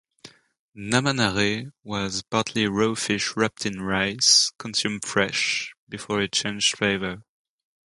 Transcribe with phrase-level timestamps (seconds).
[0.75, 7.21] "Namanare" was partly raw fish wrapped in rice, consumed fresh, before it changed flavor.